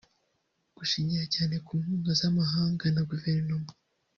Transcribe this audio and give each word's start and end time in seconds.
Dushingira 0.77 1.25
cyane 1.35 1.55
ku 1.65 1.71
nkunga 1.81 2.11
z’amahanga 2.19 2.85
na 2.95 3.01
guverinoma 3.09 3.69